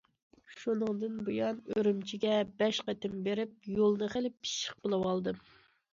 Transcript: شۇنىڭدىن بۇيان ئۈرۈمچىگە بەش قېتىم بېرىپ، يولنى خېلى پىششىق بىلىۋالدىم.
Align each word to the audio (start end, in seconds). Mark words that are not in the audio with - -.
شۇنىڭدىن 0.61 1.19
بۇيان 1.27 1.59
ئۈرۈمچىگە 1.75 2.33
بەش 2.63 2.79
قېتىم 2.87 3.21
بېرىپ، 3.29 3.55
يولنى 3.77 4.11
خېلى 4.15 4.33
پىششىق 4.39 4.81
بىلىۋالدىم. 4.87 5.43